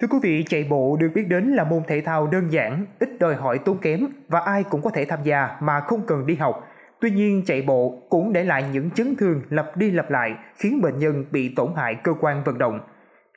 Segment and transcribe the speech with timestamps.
[0.00, 3.08] Thưa quý vị, chạy bộ được biết đến là môn thể thao đơn giản, ít
[3.20, 6.34] đòi hỏi tốn kém và ai cũng có thể tham gia mà không cần đi
[6.34, 6.68] học.
[7.00, 10.80] Tuy nhiên, chạy bộ cũng để lại những chấn thương lặp đi lặp lại khiến
[10.82, 12.80] bệnh nhân bị tổn hại cơ quan vận động.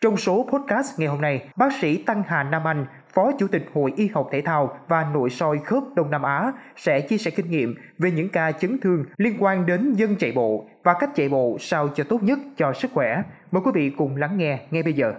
[0.02, 3.66] Trong số podcast ngày hôm nay, bác sĩ Tăng Hà Nam Anh, Phó Chủ tịch
[3.73, 7.32] Hội Y học Thể thao và Nội soi khớp Đông Nam Á sẽ chia sẻ
[7.32, 11.10] kinh nghiệm về những ca chấn thương liên quan đến dân chạy bộ và cách
[11.16, 13.23] chạy bộ sao cho tốt nhất cho sức khỏe.
[13.52, 15.14] Mời quý vị cùng lắng nghe ngay bây giờ.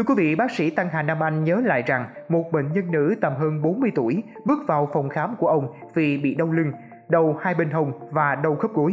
[0.00, 2.92] Thưa quý vị, bác sĩ Tăng Hà Nam Anh nhớ lại rằng một bệnh nhân
[2.92, 6.72] nữ tầm hơn 40 tuổi bước vào phòng khám của ông vì bị đau lưng,
[7.08, 8.92] đầu hai bên hông và đau khớp gối.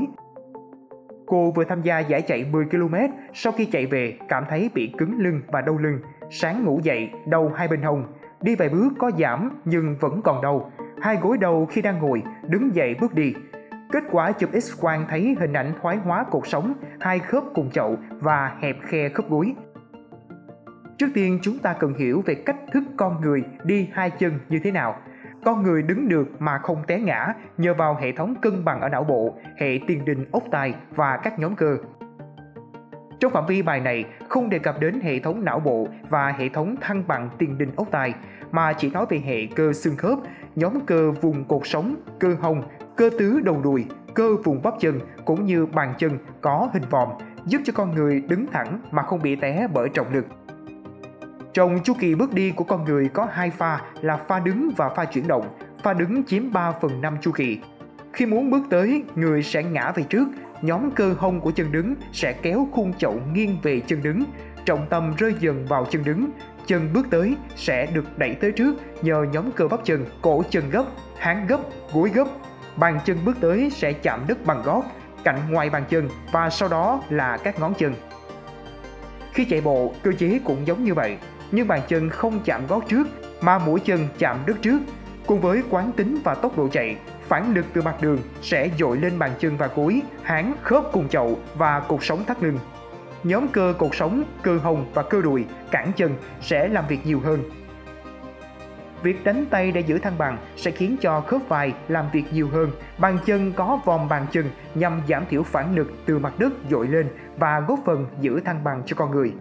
[1.26, 2.96] Cô vừa tham gia giải chạy 10 km,
[3.34, 7.10] sau khi chạy về cảm thấy bị cứng lưng và đau lưng, sáng ngủ dậy
[7.28, 8.04] đau hai bên hông,
[8.42, 12.24] đi vài bước có giảm nhưng vẫn còn đau, hai gối đầu khi đang ngồi,
[12.44, 13.34] đứng dậy bước đi.
[13.92, 17.98] Kết quả chụp X-quang thấy hình ảnh thoái hóa cột sống, hai khớp cùng chậu
[18.10, 19.56] và hẹp khe khớp gối.
[20.98, 24.60] Trước tiên chúng ta cần hiểu về cách thức con người đi hai chân như
[24.64, 24.96] thế nào.
[25.46, 28.90] Con người đứng được mà không té ngã nhờ vào hệ thống cân bằng ở
[28.90, 31.78] não bộ, hệ tiền đình ốc tai và các nhóm cơ.
[33.20, 36.50] Trong phạm vi bài này không đề cập đến hệ thống não bộ và hệ
[36.50, 38.14] thống thăng bằng tiền đình ốc tai,
[38.52, 40.20] mà chỉ nói về hệ cơ xương khớp,
[40.56, 42.64] nhóm cơ vùng cột sống, cơ hông,
[42.96, 47.10] cơ tứ đầu đùi, cơ vùng bắp chân cũng như bàn chân có hình vòm,
[47.46, 50.26] giúp cho con người đứng thẳng mà không bị té bởi trọng lực.
[51.58, 54.90] Trong chu kỳ bước đi của con người có hai pha là pha đứng và
[54.90, 55.58] pha chuyển động.
[55.84, 57.60] Pha đứng chiếm 3 phần 5 chu kỳ.
[58.14, 60.28] Khi muốn bước tới, người sẽ ngã về trước,
[60.62, 64.24] nhóm cơ hông của chân đứng sẽ kéo khung chậu nghiêng về chân đứng,
[64.66, 66.30] trọng tâm rơi dần vào chân đứng,
[66.68, 70.70] chân bước tới sẽ được đẩy tới trước nhờ nhóm cơ bắp chân, cổ chân
[70.70, 70.86] gấp,
[71.18, 71.60] háng gấp,
[71.94, 72.28] gối gấp.
[72.76, 74.84] Bàn chân bước tới sẽ chạm đất bằng gót,
[75.24, 77.94] cạnh ngoài bàn chân và sau đó là các ngón chân.
[79.34, 81.18] Khi chạy bộ, cơ chế cũng giống như vậy,
[81.52, 83.08] nhưng bàn chân không chạm gót trước
[83.42, 84.80] mà mũi chân chạm đất trước.
[85.26, 86.98] Cùng với quán tính và tốc độ chạy,
[87.28, 91.10] phản lực từ mặt đường sẽ dội lên bàn chân và gối, háng, khớp cùng
[91.10, 92.60] chậu và cột sống thắt lưng.
[93.24, 97.20] Nhóm cơ cột sống, cơ hông và cơ đùi, cẳng chân sẽ làm việc nhiều
[97.20, 97.44] hơn.
[99.04, 102.50] Việc đánh tay để giữ thăng bằng sẽ khiến cho khớp vai làm việc nhiều
[102.52, 102.72] hơn.
[102.98, 106.88] Bàn chân có vòm bàn chân nhằm giảm thiểu phản lực từ mặt đất dội
[106.88, 109.34] lên và góp phần giữ thăng bằng cho con người.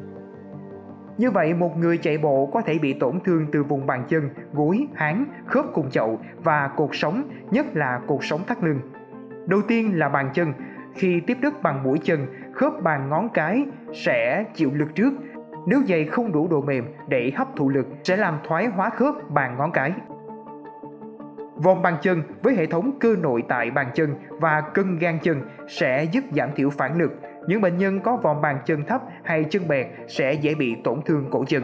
[1.18, 4.30] Như vậy, một người chạy bộ có thể bị tổn thương từ vùng bàn chân,
[4.52, 8.80] gối, háng, khớp cùng chậu và cột sống, nhất là cột sống thắt lưng.
[9.46, 10.52] Đầu tiên là bàn chân.
[10.94, 15.12] Khi tiếp đất bằng mũi chân, khớp bàn ngón cái sẽ chịu lực trước.
[15.66, 19.14] Nếu giày không đủ độ mềm để hấp thụ lực sẽ làm thoái hóa khớp
[19.30, 19.92] bàn ngón cái.
[21.56, 25.42] Vòng bàn chân với hệ thống cơ nội tại bàn chân và cân gan chân
[25.68, 29.44] sẽ giúp giảm thiểu phản lực, những bệnh nhân có vòng bàn chân thấp hay
[29.44, 31.62] chân bẹt sẽ dễ bị tổn thương cổ chân.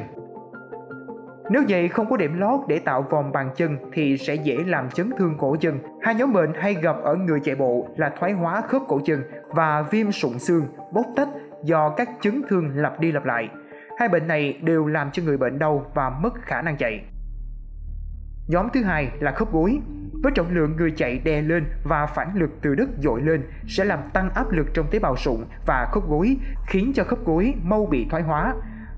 [1.51, 4.91] Nếu giày không có điểm lót để tạo vòng bàn chân thì sẽ dễ làm
[4.91, 5.79] chấn thương cổ chân.
[6.03, 9.23] Hai nhóm bệnh hay gặp ở người chạy bộ là thoái hóa khớp cổ chân
[9.49, 11.29] và viêm sụn xương, bốc tách
[11.65, 13.49] do các chấn thương lặp đi lặp lại.
[13.99, 17.05] Hai bệnh này đều làm cho người bệnh đau và mất khả năng chạy.
[18.49, 19.81] Nhóm thứ hai là khớp gối.
[20.23, 23.85] Với trọng lượng người chạy đè lên và phản lực từ đất dội lên sẽ
[23.85, 27.55] làm tăng áp lực trong tế bào sụn và khớp gối, khiến cho khớp gối
[27.63, 28.55] mau bị thoái hóa.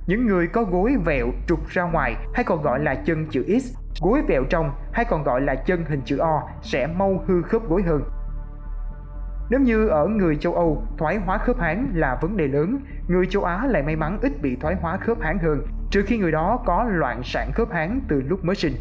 [0.06, 3.76] Những người có gối vẹo trục ra ngoài hay còn gọi là chân chữ X,
[4.02, 7.68] gối vẹo trong hay còn gọi là chân hình chữ O sẽ mau hư khớp
[7.68, 8.02] gối hơn.
[9.50, 13.26] Nếu như ở người châu Âu, thoái hóa khớp háng là vấn đề lớn, người
[13.26, 16.32] châu Á lại may mắn ít bị thoái hóa khớp háng hơn, trừ khi người
[16.32, 18.72] đó có loạn sản khớp háng từ lúc mới sinh.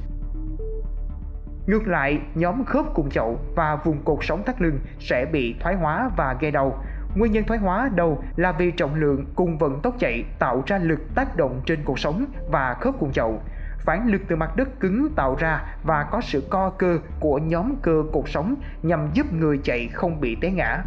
[1.67, 5.75] Ngược lại, nhóm khớp cùng chậu và vùng cột sống thắt lưng sẽ bị thoái
[5.75, 6.83] hóa và gây đau.
[7.15, 10.77] Nguyên nhân thoái hóa đầu là vì trọng lượng cùng vận tốc chạy tạo ra
[10.77, 13.41] lực tác động trên cột sống và khớp cùng chậu.
[13.79, 17.75] Phản lực từ mặt đất cứng tạo ra và có sự co cơ của nhóm
[17.81, 20.83] cơ cột sống nhằm giúp người chạy không bị té ngã.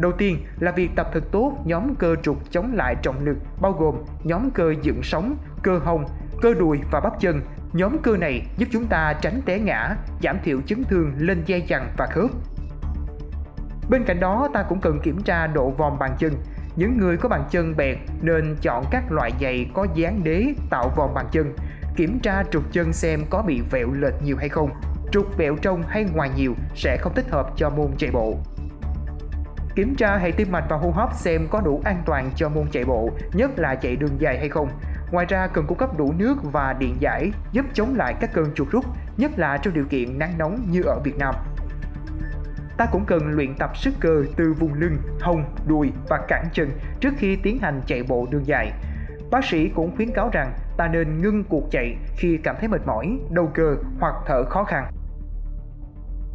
[0.00, 3.72] Đầu tiên là việc tập thật tốt nhóm cơ trục chống lại trọng lực bao
[3.72, 3.94] gồm
[4.24, 6.04] nhóm cơ dựng sống, cơ hông,
[6.42, 7.40] cơ đùi và bắp chân
[7.76, 11.60] Nhóm cơ này giúp chúng ta tránh té ngã, giảm thiểu chấn thương lên dây
[11.68, 12.30] chằng và khớp.
[13.90, 16.32] Bên cạnh đó, ta cũng cần kiểm tra độ vòm bàn chân.
[16.76, 20.92] Những người có bàn chân bẹt nên chọn các loại giày có dáng đế tạo
[20.96, 21.56] vòm bàn chân.
[21.96, 24.70] Kiểm tra trục chân xem có bị vẹo lệch nhiều hay không.
[25.12, 28.36] Trục vẹo trong hay ngoài nhiều sẽ không thích hợp cho môn chạy bộ.
[29.74, 32.66] Kiểm tra hệ tim mạch và hô hấp xem có đủ an toàn cho môn
[32.72, 34.68] chạy bộ, nhất là chạy đường dài hay không.
[35.10, 38.54] Ngoài ra cần cung cấp đủ nước và điện giải giúp chống lại các cơn
[38.54, 38.84] chuột rút,
[39.16, 41.34] nhất là trong điều kiện nắng nóng như ở Việt Nam.
[42.78, 46.70] ta cũng cần luyện tập sức cơ từ vùng lưng, hông, đùi và cẳng chân
[47.00, 48.72] trước khi tiến hành chạy bộ đường dài.
[49.30, 52.86] Bác sĩ cũng khuyến cáo rằng ta nên ngưng cuộc chạy khi cảm thấy mệt
[52.86, 54.92] mỏi, đau cơ hoặc thở khó khăn.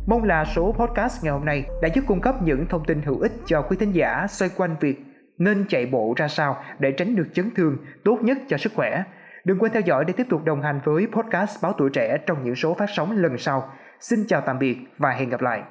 [0.07, 3.19] Mong là số podcast ngày hôm nay đã giúp cung cấp những thông tin hữu
[3.19, 5.10] ích cho quý thính giả xoay quanh việc
[5.43, 9.03] nên chạy bộ ra sao để tránh được chấn thương tốt nhất cho sức khỏe.
[9.45, 12.43] Đừng quên theo dõi để tiếp tục đồng hành với podcast Báo Tuổi Trẻ trong
[12.43, 13.73] những số phát sóng lần sau.
[13.99, 15.63] Xin chào tạm biệt và hẹn gặp lại.